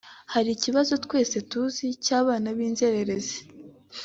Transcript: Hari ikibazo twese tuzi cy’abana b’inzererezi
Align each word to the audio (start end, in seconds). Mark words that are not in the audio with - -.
Hari 0.33 0.49
ikibazo 0.53 0.93
twese 1.05 1.35
tuzi 1.49 1.85
cy’abana 2.05 2.47
b’inzererezi 2.57 3.39